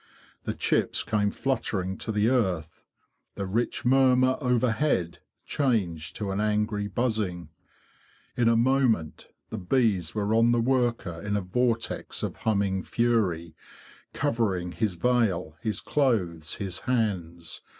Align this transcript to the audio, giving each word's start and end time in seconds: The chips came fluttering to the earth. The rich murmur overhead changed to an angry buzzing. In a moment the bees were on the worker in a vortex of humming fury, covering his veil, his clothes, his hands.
The 0.45 0.55
chips 0.55 1.03
came 1.03 1.29
fluttering 1.29 1.95
to 1.99 2.11
the 2.11 2.27
earth. 2.27 2.87
The 3.35 3.45
rich 3.45 3.85
murmur 3.85 4.35
overhead 4.41 5.19
changed 5.45 6.15
to 6.15 6.31
an 6.31 6.41
angry 6.41 6.87
buzzing. 6.87 7.49
In 8.35 8.49
a 8.49 8.55
moment 8.57 9.27
the 9.51 9.59
bees 9.59 10.15
were 10.15 10.33
on 10.33 10.53
the 10.53 10.59
worker 10.59 11.21
in 11.23 11.35
a 11.37 11.41
vortex 11.41 12.23
of 12.23 12.37
humming 12.37 12.81
fury, 12.81 13.55
covering 14.11 14.71
his 14.71 14.95
veil, 14.95 15.55
his 15.61 15.79
clothes, 15.81 16.55
his 16.55 16.79
hands. 16.79 17.61